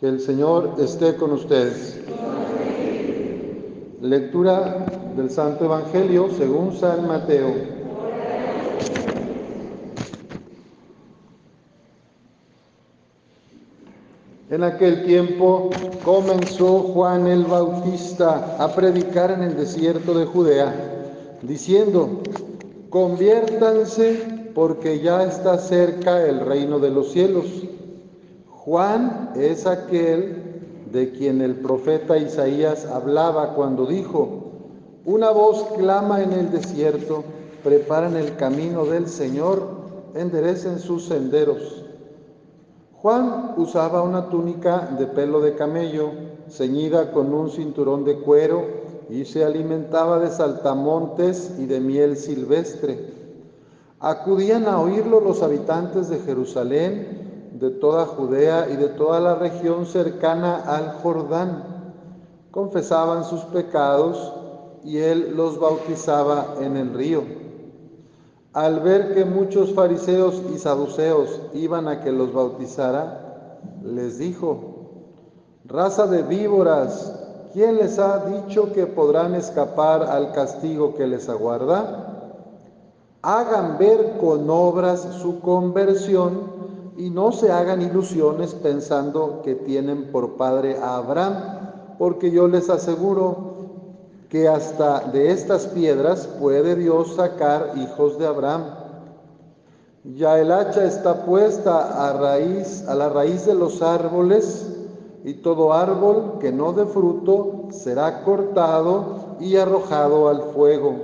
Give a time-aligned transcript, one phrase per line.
[0.00, 1.98] Que el Señor esté con ustedes.
[4.00, 4.86] Lectura
[5.16, 7.52] del Santo Evangelio según San Mateo.
[14.50, 15.70] En aquel tiempo
[16.04, 20.74] comenzó Juan el Bautista a predicar en el desierto de Judea,
[21.42, 22.22] diciendo,
[22.88, 27.46] conviértanse porque ya está cerca el reino de los cielos.
[28.68, 30.42] Juan es aquel
[30.92, 34.28] de quien el profeta Isaías hablaba cuando dijo,
[35.06, 37.24] una voz clama en el desierto,
[37.64, 39.62] preparen el camino del Señor,
[40.14, 41.82] enderecen sus senderos.
[42.92, 46.10] Juan usaba una túnica de pelo de camello,
[46.50, 48.66] ceñida con un cinturón de cuero,
[49.08, 53.14] y se alimentaba de saltamontes y de miel silvestre.
[53.98, 57.17] Acudían a oírlo los habitantes de Jerusalén,
[57.58, 61.64] de toda Judea y de toda la región cercana al Jordán.
[62.52, 64.32] Confesaban sus pecados
[64.84, 67.22] y él los bautizaba en el río.
[68.52, 74.58] Al ver que muchos fariseos y saduceos iban a que los bautizara, les dijo,
[75.64, 77.12] raza de víboras,
[77.52, 82.04] ¿quién les ha dicho que podrán escapar al castigo que les aguarda?
[83.22, 86.57] Hagan ver con obras su conversión
[86.98, 91.34] y no se hagan ilusiones pensando que tienen por padre a Abraham,
[91.96, 93.54] porque yo les aseguro
[94.28, 98.64] que hasta de estas piedras puede Dios sacar hijos de Abraham.
[100.16, 104.66] Ya el hacha está puesta a raíz a la raíz de los árboles
[105.22, 110.96] y todo árbol que no dé fruto será cortado y arrojado al fuego.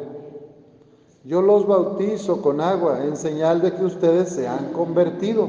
[1.23, 5.49] Yo los bautizo con agua en señal de que ustedes se han convertido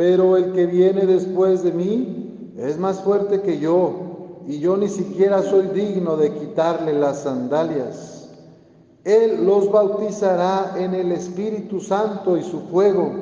[0.00, 4.88] pero el que viene después de mí es más fuerte que yo, y yo ni
[4.88, 8.30] siquiera soy digno de quitarle las sandalias.
[9.04, 13.12] Él los bautizará en el Espíritu Santo y su fuego.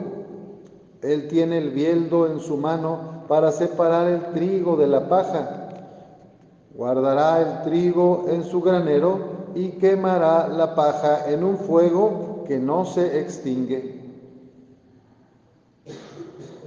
[1.02, 5.70] Él tiene el bieldo en su mano para separar el trigo de la paja.
[6.76, 9.18] Guardará el trigo en su granero
[9.56, 13.97] y quemará la paja en un fuego que no se extingue.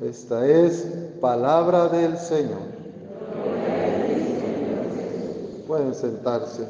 [0.02, 0.88] Esta es
[1.22, 2.58] palabra del Señor.
[5.68, 6.66] Pueden sentarse.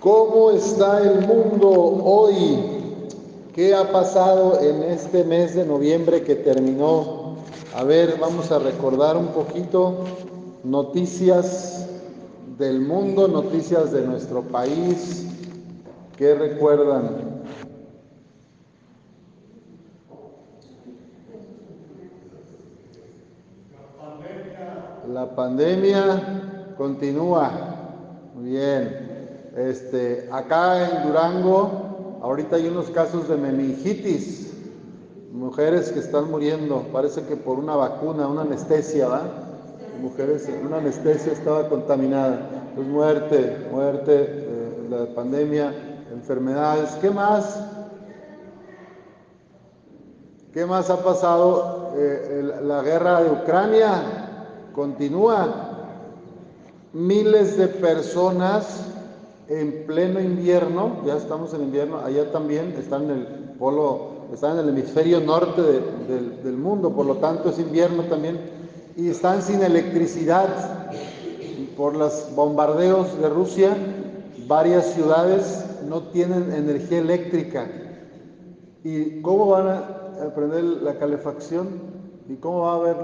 [0.00, 2.58] ¿Cómo está el mundo hoy?
[3.54, 7.36] ¿Qué ha pasado en este mes de noviembre que terminó?
[7.76, 9.98] A ver, vamos a recordar un poquito
[10.64, 11.81] noticias
[12.58, 15.26] del mundo, noticias de nuestro país.
[16.16, 17.42] ¿Qué recuerdan?
[25.08, 27.50] La pandemia continúa.
[28.34, 29.50] Muy bien.
[29.56, 34.52] Este, acá en Durango, ahorita hay unos casos de meningitis.
[35.32, 39.08] Mujeres que están muriendo, parece que por una vacuna, una anestesia.
[40.00, 42.48] Mujeres en una anestesia estaba contaminada.
[42.76, 45.72] Muerte, muerte, eh, la pandemia,
[46.12, 46.90] enfermedades.
[47.00, 47.60] ¿Qué más?
[50.52, 51.92] ¿Qué más ha pasado?
[51.96, 55.68] Eh, la guerra de Ucrania continúa.
[56.92, 58.86] Miles de personas
[59.48, 63.26] en pleno invierno, ya estamos en invierno, allá también están en el
[63.58, 68.61] polo, están en el hemisferio norte del mundo, por lo tanto es invierno también
[68.96, 70.48] y están sin electricidad
[71.76, 73.76] por los bombardeos de Rusia.
[74.46, 77.66] Varias ciudades no tienen energía eléctrica.
[78.84, 81.68] ¿Y cómo van a prender la calefacción?
[82.28, 82.96] ¿Y cómo va a haber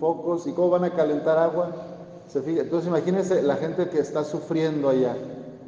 [0.00, 0.46] focos?
[0.46, 1.70] ¿Y cómo van a calentar agua?
[2.28, 5.16] ¿Se Entonces imagínense la gente que está sufriendo allá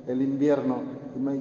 [0.06, 0.76] el invierno.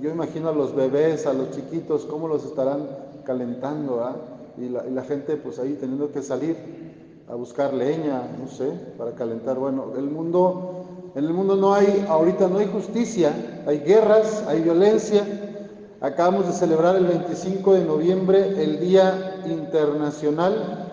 [0.01, 2.87] Yo imagino a los bebés, a los chiquitos, cómo los estarán
[3.23, 4.03] calentando.
[4.03, 4.15] ¿ah?
[4.57, 6.86] Y, la, y la gente pues ahí teniendo que salir
[7.29, 9.57] a buscar leña, no sé, para calentar.
[9.57, 13.33] Bueno, el mundo, en el mundo no hay, ahorita no hay justicia,
[13.65, 15.25] hay guerras, hay violencia.
[15.99, 20.85] Acabamos de celebrar el 25 de noviembre el Día Internacional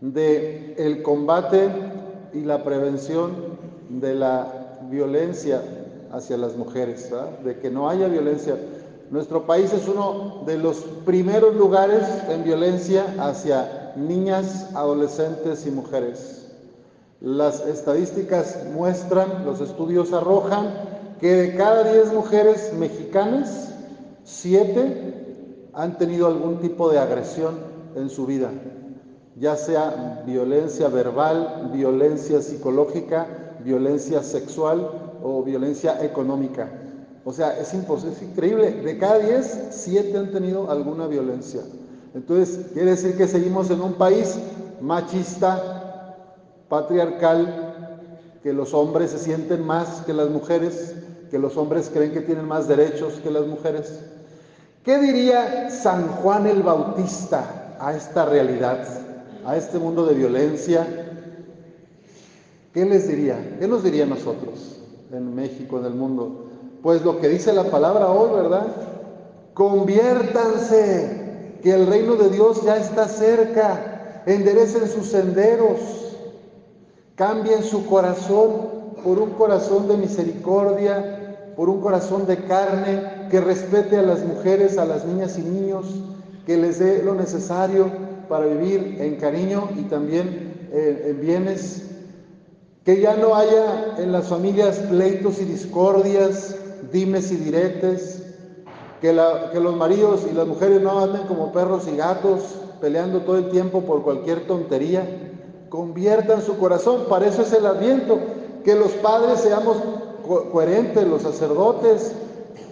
[0.00, 1.68] de el combate
[2.32, 3.32] y la prevención
[3.88, 5.62] de la violencia
[6.12, 7.12] hacia las mujeres,
[7.44, 8.56] de que no haya violencia.
[9.10, 16.46] Nuestro país es uno de los primeros lugares en violencia hacia niñas, adolescentes y mujeres.
[17.20, 20.70] Las estadísticas muestran, los estudios arrojan
[21.20, 23.72] que de cada 10 mujeres mexicanas,
[24.24, 27.58] 7 han tenido algún tipo de agresión
[27.94, 28.50] en su vida,
[29.36, 33.26] ya sea violencia verbal, violencia psicológica,
[33.64, 36.68] violencia sexual o violencia económica.
[37.24, 38.70] O sea, es, imposible, es increíble.
[38.70, 41.62] De cada 10, 7 han tenido alguna violencia.
[42.16, 44.38] Entonces, quiere decir que seguimos en un país
[44.80, 46.16] machista,
[46.66, 47.98] patriarcal,
[48.42, 50.94] que los hombres se sienten más que las mujeres,
[51.30, 54.00] que los hombres creen que tienen más derechos que las mujeres.
[54.82, 58.88] ¿Qué diría San Juan el Bautista a esta realidad,
[59.44, 60.86] a este mundo de violencia?
[62.72, 63.58] ¿Qué les diría?
[63.60, 64.80] ¿Qué nos diría a nosotros
[65.12, 66.46] en México, en el mundo?
[66.82, 68.68] Pues lo que dice la palabra hoy, ¿verdad?
[69.52, 71.15] Conviértanse,
[71.66, 76.16] que el reino de Dios ya está cerca, enderecen sus senderos,
[77.16, 83.96] cambien su corazón por un corazón de misericordia, por un corazón de carne, que respete
[83.96, 85.86] a las mujeres, a las niñas y niños,
[86.46, 87.90] que les dé lo necesario
[88.28, 91.82] para vivir en cariño y también eh, en bienes,
[92.84, 96.54] que ya no haya en las familias pleitos y discordias,
[96.92, 98.22] dimes y diretes,
[99.52, 102.40] que, los maridos y las mujeres no anden como perros y gatos
[102.80, 105.06] peleando todo el tiempo por cualquier tontería.
[105.68, 108.18] Conviertan su corazón, para eso es el adviento,
[108.64, 109.76] que los padres seamos
[110.52, 112.12] coherentes, los sacerdotes,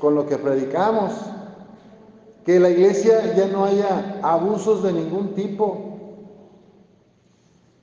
[0.00, 1.12] con lo que predicamos,
[2.44, 5.78] que la iglesia ya no haya abusos de ningún tipo,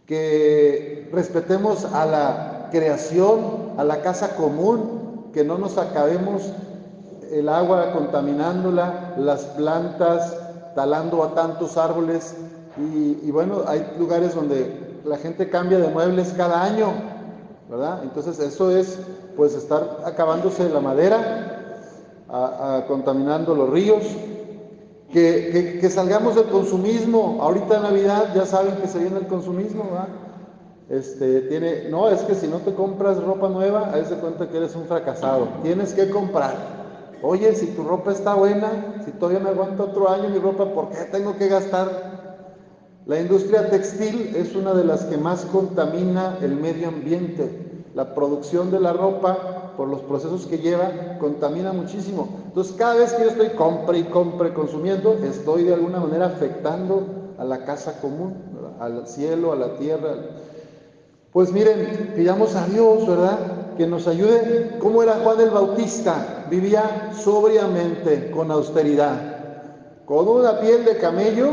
[0.06, 6.52] que respetemos a la creación, a la casa común, que no nos acabemos
[7.32, 10.36] el agua contaminándola, las plantas,
[10.76, 12.36] talando a tantos árboles.
[12.78, 16.94] Y, bueno, hay lugares donde la gente cambia de muebles cada año,
[17.70, 18.02] ¿verdad?
[18.04, 19.00] Entonces eso es
[19.36, 21.76] pues estar acabándose la madera,
[22.88, 24.04] contaminando los ríos,
[25.12, 27.40] que, que, salgamos del consumismo.
[27.42, 30.08] Ahorita en Navidad ya saben que se viene el consumismo, ¿verdad?
[30.90, 34.58] Este, tiene, no, es que si no te compras ropa nueva, ahí se cuenta que
[34.58, 35.48] eres un fracasado.
[35.64, 36.81] Tienes que comprar.
[37.24, 40.90] Oye, si tu ropa está buena, si todavía me aguanta otro año mi ropa, ¿por
[40.90, 42.12] qué tengo que gastar
[43.06, 47.50] la industria textil es una de las que más contamina el medio ambiente.
[47.96, 52.30] La producción de la ropa, por los procesos que lleva, contamina muchísimo.
[52.48, 57.34] Entonces, cada vez que yo estoy compre y compre consumiendo, estoy de alguna manera afectando
[57.38, 58.36] a la casa común,
[58.80, 60.14] al cielo, a la tierra.
[61.34, 63.76] Pues miren, pidamos a Dios, ¿verdad?
[63.78, 64.78] Que nos ayude.
[64.80, 66.41] ¿Cómo era Juan el Bautista?
[66.52, 71.48] Vivía sobriamente, con austeridad, con una piel de camello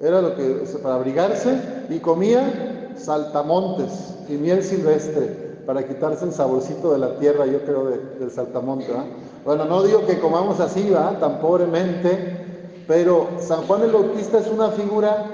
[0.00, 1.56] era lo que para abrigarse
[1.88, 7.84] y comía saltamontes y miel silvestre para quitarse el saborcito de la tierra, yo creo,
[8.18, 8.92] del saltamonte.
[9.44, 11.16] Bueno, no digo que comamos así, ¿va?
[11.20, 15.24] tan pobremente, pero San Juan el Bautista es una figura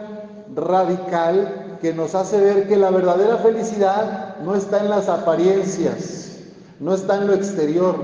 [0.54, 6.31] radical que nos hace ver que la verdadera felicidad no está en las apariencias,
[6.82, 7.94] no está en lo exterior,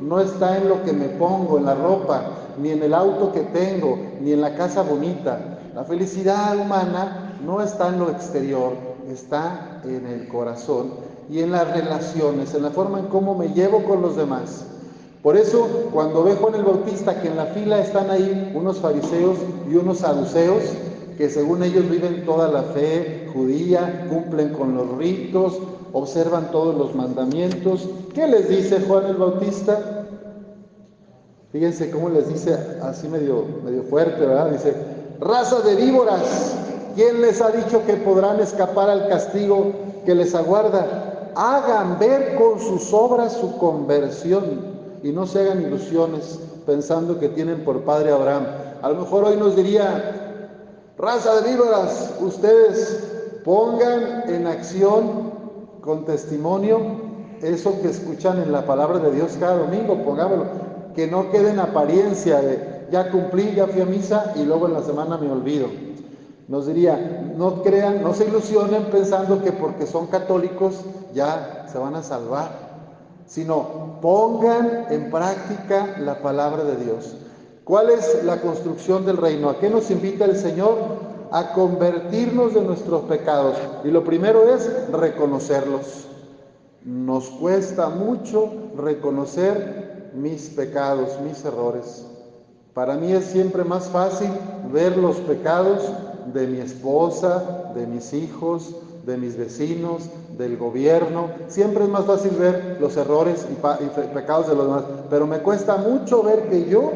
[0.00, 2.22] no está en lo que me pongo, en la ropa,
[2.62, 5.58] ni en el auto que tengo, ni en la casa bonita.
[5.74, 8.74] La felicidad humana no está en lo exterior,
[9.10, 10.92] está en el corazón
[11.28, 14.66] y en las relaciones, en la forma en cómo me llevo con los demás.
[15.20, 19.36] Por eso, cuando ve Juan el Bautista que en la fila están ahí unos fariseos
[19.68, 20.62] y unos saduceos,
[21.16, 25.58] que según ellos viven toda la fe judía, cumplen con los ritos,
[25.92, 30.06] observan todos los mandamientos, ¿qué les dice Juan el Bautista?
[31.52, 34.50] Fíjense cómo les dice así medio, medio fuerte, ¿verdad?
[34.50, 34.74] Dice,
[35.18, 36.54] raza de víboras,
[36.94, 39.72] ¿quién les ha dicho que podrán escapar al castigo
[40.04, 41.30] que les aguarda?
[41.34, 47.64] Hagan ver con sus obras su conversión y no se hagan ilusiones pensando que tienen
[47.64, 48.46] por padre Abraham.
[48.82, 50.44] A lo mejor hoy nos diría,
[50.98, 53.17] raza de víboras, ustedes
[53.48, 55.32] pongan en acción
[55.80, 56.80] con testimonio
[57.40, 60.44] eso que escuchan en la palabra de Dios cada domingo, pongámoslo,
[60.94, 64.74] que no quede en apariencia de ya cumplí, ya fui a misa y luego en
[64.74, 65.66] la semana me olvido.
[66.46, 71.94] Nos diría, no crean, no se ilusionen pensando que porque son católicos ya se van
[71.94, 72.50] a salvar,
[73.24, 77.16] sino pongan en práctica la palabra de Dios.
[77.64, 79.48] ¿Cuál es la construcción del reino?
[79.48, 81.07] ¿A qué nos invita el Señor?
[81.30, 83.56] A convertirnos de nuestros pecados.
[83.84, 86.06] Y lo primero es reconocerlos.
[86.84, 92.06] Nos cuesta mucho reconocer mis pecados, mis errores.
[92.74, 94.30] Para mí es siempre más fácil
[94.72, 95.82] ver los pecados
[96.32, 101.30] de mi esposa, de mis hijos, de mis vecinos, del gobierno.
[101.48, 104.84] Siempre es más fácil ver los errores y, pecados de los demás.
[105.10, 106.92] Pero me cuesta mucho ver que yo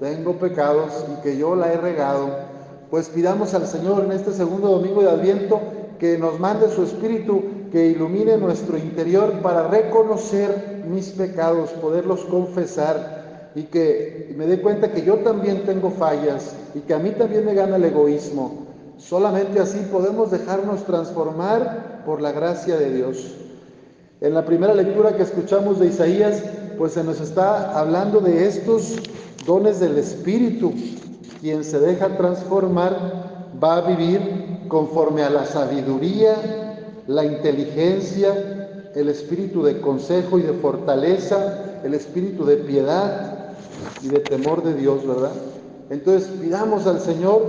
[0.00, 2.28] tengo pecados y que yo la he regado,
[2.94, 5.60] pues pidamos al Señor en este segundo domingo de Adviento
[5.98, 13.50] que nos mande su Espíritu, que ilumine nuestro interior para reconocer mis pecados, poderlos confesar
[13.56, 17.44] y que me dé cuenta que yo también tengo fallas y que a mí también
[17.44, 18.64] me gana el egoísmo.
[18.96, 23.34] Solamente así podemos dejarnos transformar por la gracia de Dios.
[24.20, 26.44] En la primera lectura que escuchamos de Isaías,
[26.78, 28.94] pues se nos está hablando de estos
[29.44, 30.72] dones del Espíritu.
[31.44, 36.36] Quien se deja transformar va a vivir conforme a la sabiduría,
[37.06, 43.50] la inteligencia, el espíritu de consejo y de fortaleza, el espíritu de piedad
[44.02, 45.32] y de temor de Dios, ¿verdad?
[45.90, 47.42] Entonces pidamos al Señor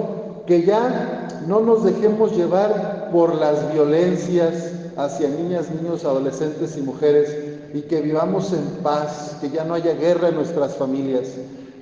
[0.45, 7.33] que ya no nos dejemos llevar por las violencias hacia niñas, niños, adolescentes y mujeres
[7.73, 11.29] y que vivamos en paz, que ya no haya guerra en nuestras familias,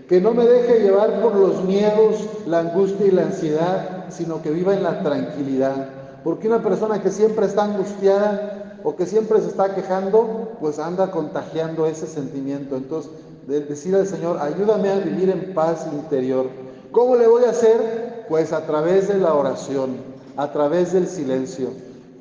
[0.08, 4.52] que no me deje llevar por los miedos, la angustia y la ansiedad, sino que
[4.52, 5.90] viva en la tranquilidad.
[6.24, 11.12] Porque una persona que siempre está angustiada o que siempre se está quejando, pues anda
[11.12, 12.76] contagiando ese sentimiento.
[12.76, 13.12] Entonces,
[13.48, 16.48] decir al Señor, ayúdame a vivir en paz interior.
[16.92, 18.26] ¿Cómo le voy a hacer?
[18.30, 19.98] Pues a través de la oración,
[20.38, 21.70] a través del silencio.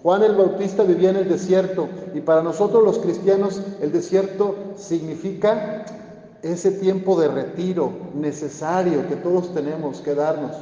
[0.02, 5.84] Juan el Bautista vivía en el desierto y para nosotros los cristianos el desierto significa
[6.42, 10.52] ese tiempo de retiro necesario que todos tenemos que darnos.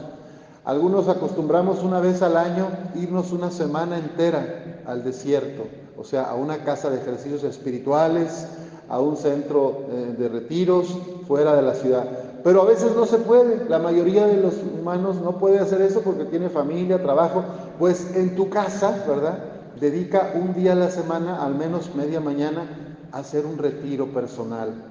[0.64, 6.34] Algunos acostumbramos una vez al año irnos una semana entera al desierto, o sea, a
[6.34, 8.46] una casa de ejercicios espirituales,
[8.90, 12.04] a un centro eh, de retiros fuera de la ciudad.
[12.44, 16.02] Pero a veces no se puede, la mayoría de los humanos no puede hacer eso
[16.02, 17.42] porque tiene familia, trabajo.
[17.78, 19.38] Pues en tu casa, ¿verdad?
[19.78, 22.64] Dedica un día a la semana, al menos media mañana,
[23.12, 24.89] a hacer un retiro personal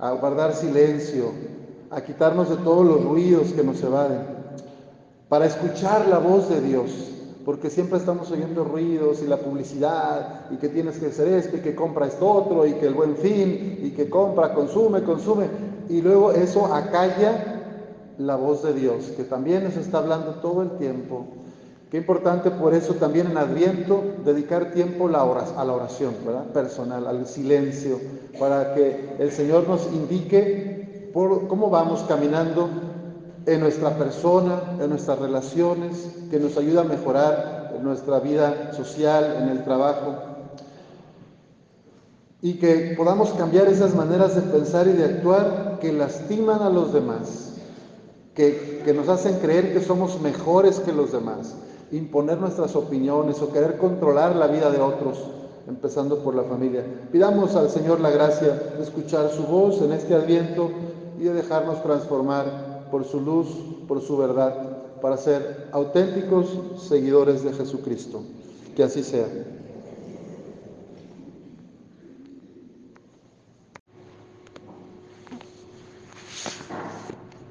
[0.00, 1.32] a guardar silencio,
[1.90, 4.20] a quitarnos de todos los ruidos que nos evaden,
[5.28, 6.90] para escuchar la voz de Dios,
[7.44, 11.60] porque siempre estamos oyendo ruidos y la publicidad, y que tienes que hacer esto, y
[11.60, 15.48] que compra esto otro, y que el buen fin, y que compra, consume, consume,
[15.88, 17.60] y luego eso acalla
[18.18, 21.26] la voz de Dios, que también nos está hablando todo el tiempo
[21.90, 26.14] Qué importante por eso también en Adviento dedicar tiempo a la oración.
[26.54, 27.98] Personal, al silencio,
[28.38, 32.68] para que el Señor nos indique cómo vamos caminando
[33.44, 39.38] en nuestra persona, en nuestras relaciones, que nos ayuda a mejorar en nuestra vida social,
[39.42, 40.14] en el trabajo.
[42.40, 46.92] Y que podamos cambiar esas maneras de pensar y de actuar que lastiman a los
[46.92, 47.54] demás,
[48.36, 51.56] que nos hacen creer que somos mejores que los demás
[51.92, 55.18] imponer nuestras opiniones o querer controlar la vida de otros,
[55.68, 56.84] empezando por la familia.
[57.10, 60.70] Pidamos al Señor la gracia de escuchar su voz en este adviento
[61.18, 63.48] y de dejarnos transformar por su luz,
[63.86, 66.46] por su verdad, para ser auténticos
[66.88, 68.22] seguidores de Jesucristo.
[68.76, 69.26] Que así sea.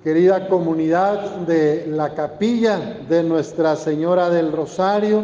[0.04, 5.24] Querida comunidad de la capilla de Nuestra Señora del Rosario,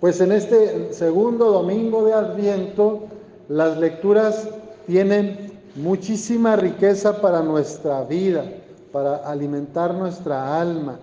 [0.00, 3.00] pues en este segundo domingo de Adviento
[3.48, 4.48] las lecturas
[4.86, 8.44] tienen muchísima riqueza para nuestra vida,
[8.92, 11.00] para alimentar nuestra alma.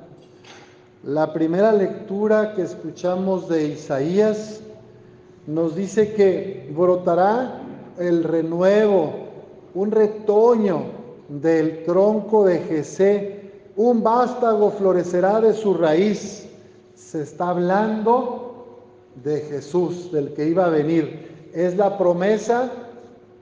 [1.04, 4.62] La primera lectura que escuchamos de Isaías
[5.46, 7.62] nos dice que brotará
[8.00, 9.14] el renuevo,
[9.74, 10.97] un retoño
[11.30, 16.48] del tronco de Jesé, un vástago florecerá de su raíz.
[16.96, 18.78] Se está hablando
[19.24, 21.50] de Jesús, del que iba a venir.
[21.54, 22.72] Es la promesa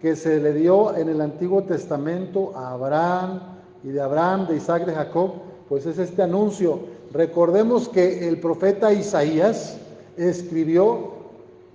[0.02, 3.40] que se le dio en el Antiguo Testamento a Abraham
[3.84, 5.32] y de Abraham, de Isaac, de Jacob,
[5.70, 6.80] pues es este anuncio.
[7.12, 9.78] Recordemos que el profeta Isaías
[10.18, 11.14] escribió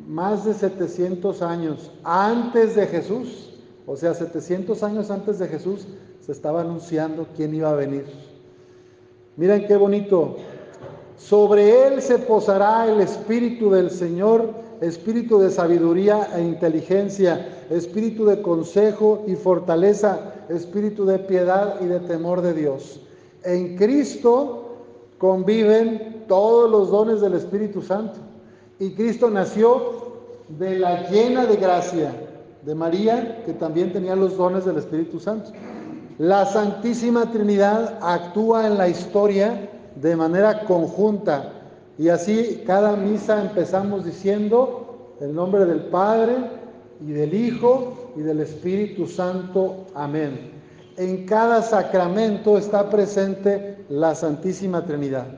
[0.07, 3.50] más de 700 años antes de Jesús
[3.90, 5.85] o sea, 700 años antes de Jesús
[6.25, 8.04] se estaba anunciando quién iba a venir.
[9.37, 10.37] Miren qué bonito.
[11.18, 18.40] Sobre él se posará el espíritu del Señor, espíritu de sabiduría e inteligencia, espíritu de
[18.42, 23.00] consejo y fortaleza, espíritu de piedad y de temor de Dios.
[23.42, 24.68] En Cristo
[25.18, 28.20] conviven todos los dones del Espíritu Santo.
[28.78, 30.12] Y Cristo nació
[30.61, 32.29] de la llena de gracia
[32.62, 35.50] de María, que también tenía los dones del Espíritu Santo.
[36.19, 41.52] La Santísima Trinidad actúa en la historia de manera conjunta
[41.99, 46.37] y así cada misa empezamos diciendo el nombre del Padre
[47.07, 49.87] y del Hijo y del Espíritu Santo.
[49.95, 50.52] Amén.
[50.97, 55.29] en cada sacramento está presente la Santísima Trinidad.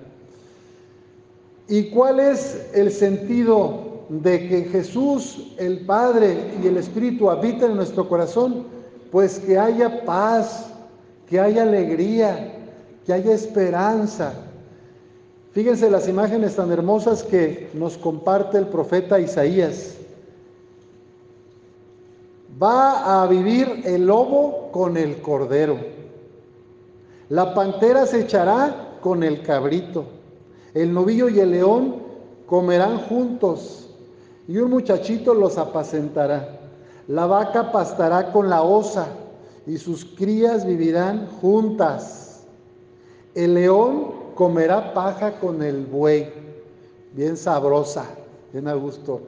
[1.68, 7.76] ¿Y cuál es el sentido de que Jesús, el Padre y el Espíritu habiten en
[7.76, 8.64] nuestro corazón?
[9.10, 10.72] Pues que haya paz,
[11.28, 12.54] que haya alegría,
[13.04, 14.34] que haya esperanza.
[15.52, 19.96] Fíjense las imágenes tan hermosas que nos comparte el profeta Isaías.
[22.62, 25.78] Va a vivir el lobo con el cordero.
[27.28, 30.04] La pantera se echará con el cabrito.
[30.74, 31.96] El novillo y el león
[32.46, 33.91] comerán juntos
[34.48, 36.60] y un muchachito los apacentará.
[37.08, 39.06] La vaca pastará con la osa
[39.66, 42.44] y sus crías vivirán juntas.
[43.34, 46.28] El león comerá paja con el buey,
[47.14, 48.04] bien sabrosa,
[48.52, 49.20] bien a gusto.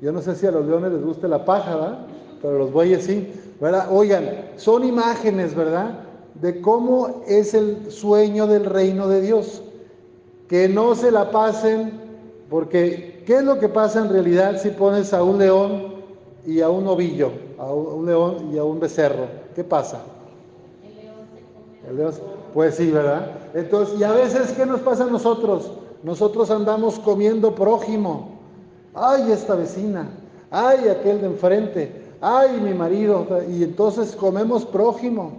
[0.00, 2.06] Yo no sé si a los leones les guste la paja, ¿verdad?
[2.40, 3.86] Pero los bueyes sí, ¿verdad?
[3.90, 6.00] Oigan, son imágenes, ¿verdad?
[6.34, 9.62] De cómo es el sueño del reino de Dios.
[10.48, 12.00] Que no se la pasen,
[12.50, 15.94] porque ¿qué es lo que pasa en realidad si pones a un león
[16.46, 19.26] y a un ovillo, a un león y a un becerro?
[19.54, 20.02] ¿Qué pasa?
[21.88, 22.42] El león se come.
[22.54, 23.30] Pues sí, ¿verdad?
[23.54, 25.70] Entonces, y a veces, ¿qué nos pasa a nosotros?
[26.02, 28.38] Nosotros andamos comiendo prójimo.
[28.94, 30.10] Ay, esta vecina.
[30.50, 32.02] Ay, aquel de enfrente.
[32.20, 33.26] Ay, mi marido.
[33.48, 35.32] Y entonces comemos prójimo.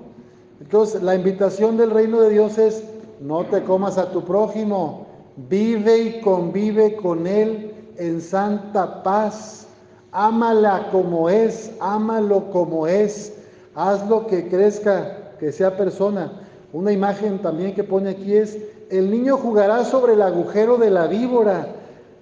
[0.61, 2.83] Entonces, la invitación del reino de Dios es,
[3.19, 5.07] no te comas a tu prójimo.
[5.35, 9.67] Vive y convive con él en santa paz.
[10.11, 13.33] Ámala como es, ámalo como es.
[13.75, 16.31] Haz lo que crezca, que sea persona.
[16.71, 18.57] Una imagen también que pone aquí es,
[18.89, 21.67] el niño jugará sobre el agujero de la víbora,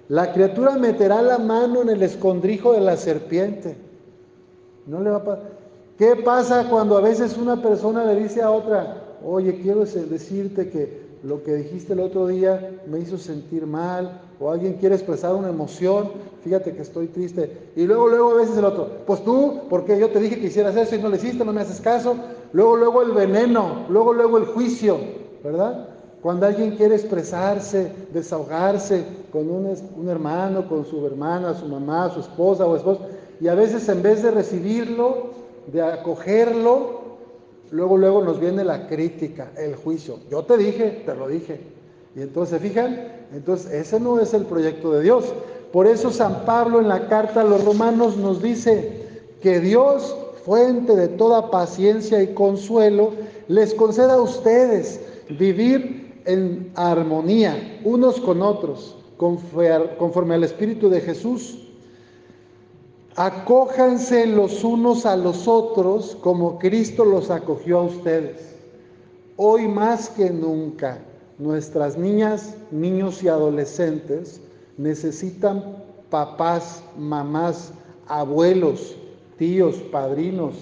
[0.08, 3.76] la criatura meterá la mano en el escondrijo de la serpiente.
[4.86, 5.38] No le va a
[5.98, 11.01] ¿Qué pasa cuando a veces una persona le dice a otra, oye, quiero decirte que
[11.22, 15.48] lo que dijiste el otro día me hizo sentir mal, o alguien quiere expresar una
[15.48, 16.10] emoción,
[16.42, 20.10] fíjate que estoy triste, y luego, luego a veces el otro, pues tú, porque yo
[20.10, 22.16] te dije que hicieras eso y no lo hiciste, no me haces caso,
[22.52, 24.98] luego, luego el veneno, luego, luego el juicio,
[25.44, 25.88] ¿verdad?
[26.20, 32.20] Cuando alguien quiere expresarse, desahogarse con un, un hermano, con su hermana, su mamá, su
[32.20, 33.00] esposa o esposo,
[33.40, 35.30] y a veces en vez de recibirlo,
[35.72, 37.01] de acogerlo,
[37.72, 40.18] luego, luego nos viene la crítica, el juicio.
[40.30, 41.60] Yo te dije, te lo dije.
[42.14, 43.08] Y entonces, ¿fijan?
[43.34, 45.24] Entonces, ese no es el proyecto de Dios.
[45.72, 48.92] Por eso San Pablo en la carta a los romanos nos dice
[49.40, 53.12] que Dios, fuente de toda paciencia y consuelo,
[53.48, 61.61] les conceda a ustedes vivir en armonía unos con otros, conforme al Espíritu de Jesús
[63.16, 68.54] Acójanse los unos a los otros como Cristo los acogió a ustedes.
[69.36, 70.98] Hoy más que nunca,
[71.38, 74.40] nuestras niñas, niños y adolescentes
[74.78, 75.76] necesitan
[76.08, 77.72] papás, mamás,
[78.06, 78.96] abuelos,
[79.36, 80.54] tíos, padrinos,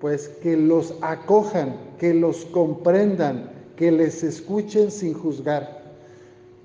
[0.00, 5.75] pues que los acojan, que los comprendan, que les escuchen sin juzgar.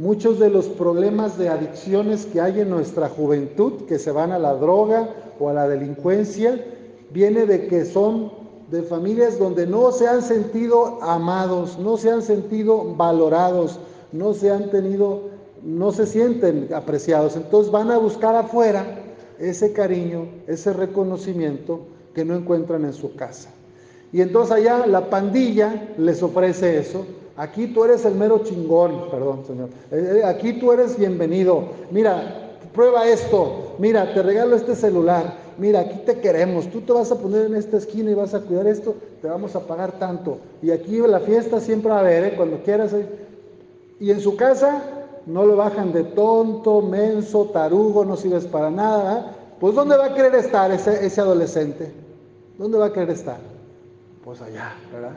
[0.02, 4.40] Muchos de los problemas de adicciones que hay en nuestra juventud, que se van a
[4.40, 5.08] la droga
[5.40, 6.60] o a la delincuencia,
[7.12, 8.32] viene de que son
[8.72, 13.80] de familias donde no se han sentido amados, no se han sentido valorados,
[14.12, 15.30] no se han tenido,
[15.62, 17.36] no se sienten apreciados.
[17.36, 19.04] Entonces van a buscar afuera
[19.38, 21.82] ese cariño, ese reconocimiento
[22.16, 23.52] que no encuentran en su casa.
[24.12, 27.06] Y entonces allá la pandilla les ofrece eso,
[27.38, 29.70] Aquí tú eres el mero chingón, perdón, Señor.
[29.92, 31.64] Eh, eh, aquí tú eres bienvenido.
[31.90, 33.76] Mira, prueba esto.
[33.78, 35.34] Mira, te regalo este celular.
[35.58, 36.68] Mira, aquí te queremos.
[36.68, 38.96] Tú te vas a poner en esta esquina y vas a cuidar esto.
[39.22, 40.40] Te vamos a pagar tanto.
[40.62, 42.34] Y aquí la fiesta siempre va a haber, ¿eh?
[42.36, 42.92] cuando quieras.
[44.00, 44.82] Y en su casa
[45.26, 49.36] no lo bajan de tonto, menso, tarugo, no sirves para nada.
[49.60, 51.92] Pues ¿dónde va a querer estar ese adolescente?
[52.58, 53.38] ¿Dónde va a querer estar?
[54.24, 55.14] Pues allá, ¿verdad?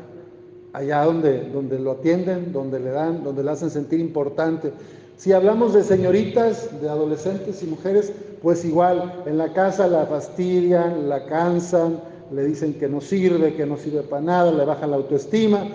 [0.75, 4.73] Allá donde, donde lo atienden, donde le dan, donde le hacen sentir importante.
[5.17, 11.09] Si hablamos de señoritas, de adolescentes y mujeres, pues igual, en la casa la fastidian,
[11.09, 12.01] la cansan,
[12.33, 15.69] le dicen que no sirve, que no sirve para nada, le bajan la autoestima.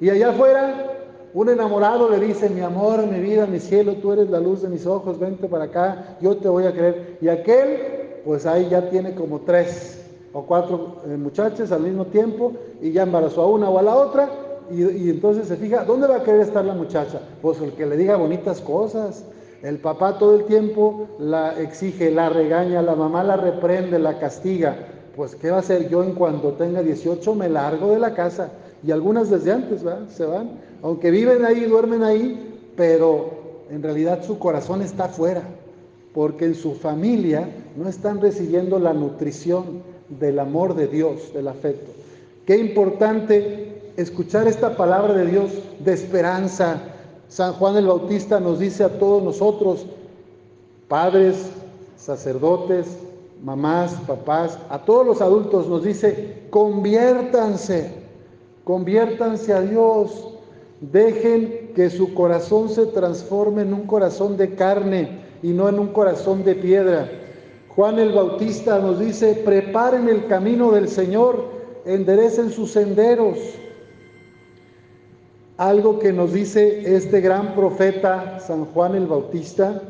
[0.00, 0.94] Y allá afuera,
[1.34, 4.68] un enamorado le dice, mi amor, mi vida, mi cielo, tú eres la luz de
[4.68, 7.18] mis ojos, vente para acá, yo te voy a querer.
[7.20, 7.78] Y aquel,
[8.24, 10.05] pues ahí ya tiene como tres
[10.36, 13.96] o cuatro eh, muchachas al mismo tiempo y ya embarazó a una o a la
[13.96, 14.28] otra
[14.70, 17.20] y, entonces se fija, ¿dónde va a querer estar la muchacha?
[17.40, 19.24] Pues el que le diga bonitas cosas.
[19.62, 24.76] El papá todo el tiempo la exige, la regaña, la mamá la reprende, la castiga.
[25.14, 27.34] pues ¿qué va a hacer yo en cuanto tenga 18?
[27.34, 28.50] Me largo de la casa.
[28.86, 30.50] Y algunas desde antes se van.
[30.82, 33.30] Aunque viven ahí, duermen ahí, pero
[33.70, 35.44] en realidad su corazón está afuera.
[36.12, 41.92] Porque en su familia no están recibiendo la nutrición del amor de Dios, del afecto.
[42.46, 46.80] Qué importante escuchar esta palabra de Dios de esperanza.
[47.28, 49.86] San Juan el Bautista nos dice a todos nosotros,
[50.88, 51.50] padres,
[51.96, 52.86] sacerdotes,
[53.42, 57.90] mamás, papás, a todos los adultos nos dice, conviértanse,
[58.64, 60.34] conviértanse a Dios,
[60.80, 65.88] dejen que su corazón se transforme en un corazón de carne y no en un
[65.88, 67.10] corazón de piedra.
[67.76, 71.44] Juan el Bautista nos dice, preparen el camino del Señor,
[71.84, 73.36] enderecen sus senderos.
[75.58, 79.82] Algo que nos dice este gran profeta San Juan el Bautista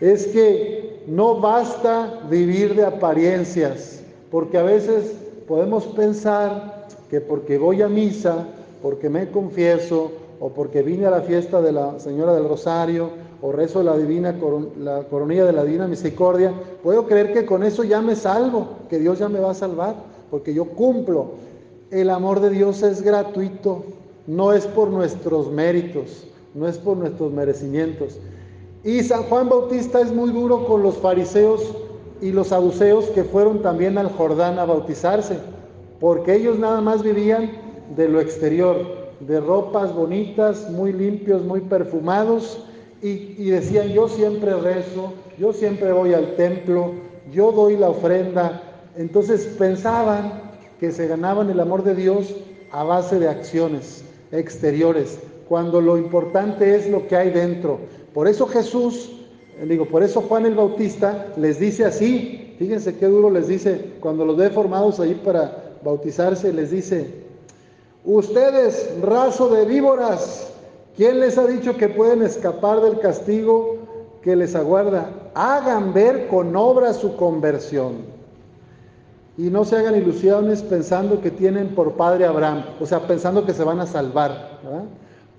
[0.00, 5.14] es que no basta vivir de apariencias, porque a veces
[5.46, 8.48] podemos pensar que porque voy a misa,
[8.82, 13.10] porque me confieso, o porque vine a la fiesta de la Señora del Rosario,
[13.42, 14.34] o rezo la divina
[14.78, 19.00] la coronilla de la divina misericordia, puedo creer que con eso ya me salvo, que
[19.00, 19.96] Dios ya me va a salvar,
[20.30, 21.32] porque yo cumplo.
[21.90, 23.84] El amor de Dios es gratuito,
[24.28, 26.24] no es por nuestros méritos,
[26.54, 28.16] no es por nuestros merecimientos.
[28.84, 31.74] Y San Juan Bautista es muy duro con los fariseos
[32.20, 35.36] y los saduceos que fueron también al Jordán a bautizarse,
[35.98, 37.50] porque ellos nada más vivían
[37.96, 38.76] de lo exterior,
[39.18, 42.64] de ropas bonitas, muy limpios, muy perfumados,
[43.02, 46.92] y, decían, yo siempre rezo, yo siempre voy al templo,
[47.32, 48.62] yo doy la ofrenda.
[48.96, 52.32] Entonces pensaban que se ganaban el amor de Dios
[52.70, 57.80] a base de acciones exteriores, cuando lo importante es lo que hay dentro.
[58.14, 59.10] Por eso Jesús,
[59.60, 63.94] eh, digo, por eso Juan el Bautista les dice así, fíjense qué duro les dice,
[64.00, 67.10] cuando los ve formados ahí para bautizarse, les dice,
[68.04, 70.51] ustedes, raso de víboras,
[70.96, 73.76] ¿quién les ha dicho que pueden escapar del castigo
[74.22, 75.10] que les aguarda?
[75.34, 78.12] Hagan ver con obra su conversión.
[79.38, 83.54] Y no se hagan ilusiones pensando que tienen por padre Abraham, o sea, pensando que
[83.54, 84.60] se van a salvar.
[84.62, 84.84] ¿verdad?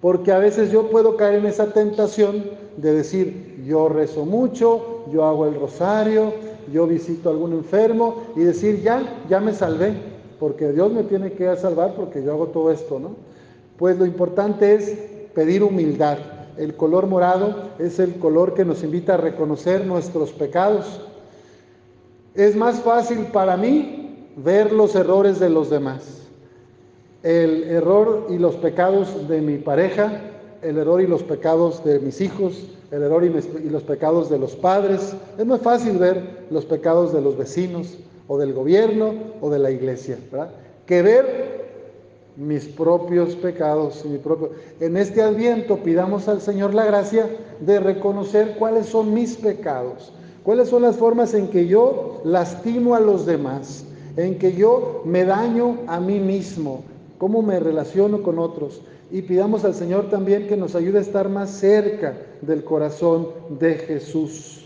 [0.01, 2.43] Porque a veces yo puedo caer en esa tentación
[2.75, 6.33] de decir, yo rezo mucho, yo hago el rosario,
[6.71, 9.93] yo visito a algún enfermo y decir, ya, ya me salvé,
[10.39, 13.11] porque Dios me tiene que salvar porque yo hago todo esto, ¿no?
[13.77, 16.17] Pues lo importante es pedir humildad.
[16.57, 21.01] El color morado es el color que nos invita a reconocer nuestros pecados.
[22.35, 26.23] Es más fácil para mí ver los errores de los demás
[27.23, 30.21] el error y los pecados de mi pareja,
[30.61, 34.55] el error y los pecados de mis hijos, el error y, los pecados de los
[34.55, 35.15] padres.
[35.37, 39.71] Es muy fácil ver los pecados de los vecinos o del gobierno o de la
[39.71, 40.49] iglesia, ¿verdad?
[40.85, 41.52] Que ver
[42.35, 44.03] mis propios pecados.
[44.05, 44.51] Mi propio...
[44.79, 50.11] En este adviento pidamos al Señor la gracia de reconocer cuáles son mis pecados,
[50.43, 53.85] cuáles son las formas en que yo lastimo a los demás,
[54.17, 56.83] en que yo me daño a mí mismo,
[57.17, 58.81] cómo me relaciono con otros.
[59.11, 63.27] Y pidamos al Señor también que nos ayude a estar más cerca del corazón
[63.59, 64.59] de Jesús.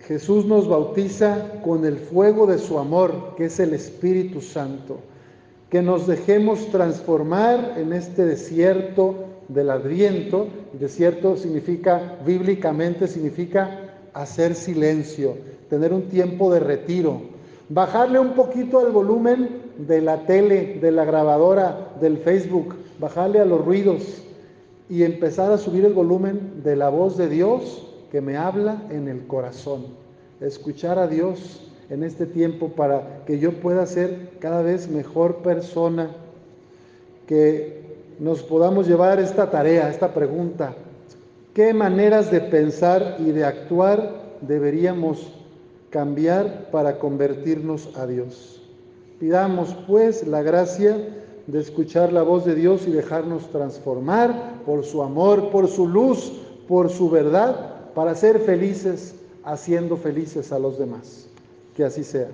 [0.00, 4.98] Jesús nos bautiza con el fuego de su amor, que es el Espíritu Santo.
[5.72, 9.14] Que nos dejemos transformar en este desierto
[9.48, 10.48] del Adviento.
[10.74, 13.80] Desierto significa, bíblicamente, significa
[14.12, 15.34] hacer silencio,
[15.70, 17.22] tener un tiempo de retiro,
[17.70, 23.46] bajarle un poquito al volumen de la tele, de la grabadora, del Facebook, bajarle a
[23.46, 24.22] los ruidos
[24.90, 29.08] y empezar a subir el volumen de la voz de Dios que me habla en
[29.08, 29.86] el corazón.
[30.38, 36.08] Escuchar a Dios en este tiempo para que yo pueda ser cada vez mejor persona,
[37.26, 37.82] que
[38.18, 40.74] nos podamos llevar esta tarea, esta pregunta.
[41.52, 45.34] ¿Qué maneras de pensar y de actuar deberíamos
[45.90, 48.62] cambiar para convertirnos a Dios?
[49.20, 50.96] Pidamos pues la gracia
[51.46, 56.40] de escuchar la voz de Dios y dejarnos transformar por su amor, por su luz,
[56.66, 61.28] por su verdad, para ser felices haciendo felices a los demás.
[61.74, 62.28] Que así sea.